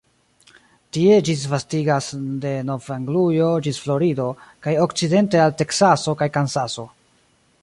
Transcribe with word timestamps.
Tie 0.95 1.11
ĝi 1.27 1.35
disvastigas 1.41 2.07
de 2.47 2.55
Nov-Anglujo 2.71 3.51
ĝis 3.69 3.83
Florido 3.85 4.27
kaj 4.65 4.77
okcidente 4.89 5.45
al 5.49 5.59
Teksaso 5.65 6.19
kaj 6.25 6.35
Kansaso. 6.41 6.93